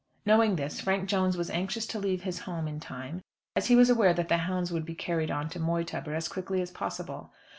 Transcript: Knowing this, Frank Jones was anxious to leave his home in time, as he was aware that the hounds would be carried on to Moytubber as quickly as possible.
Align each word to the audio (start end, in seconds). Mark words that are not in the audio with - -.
Knowing 0.25 0.55
this, 0.55 0.81
Frank 0.81 1.07
Jones 1.07 1.37
was 1.37 1.51
anxious 1.51 1.85
to 1.85 1.99
leave 1.99 2.23
his 2.23 2.39
home 2.39 2.67
in 2.67 2.79
time, 2.79 3.21
as 3.55 3.67
he 3.67 3.75
was 3.75 3.87
aware 3.87 4.15
that 4.15 4.29
the 4.29 4.37
hounds 4.37 4.71
would 4.71 4.83
be 4.83 4.95
carried 4.95 5.29
on 5.29 5.47
to 5.47 5.59
Moytubber 5.59 6.15
as 6.15 6.27
quickly 6.27 6.59
as 6.59 6.71
possible. 6.71 7.31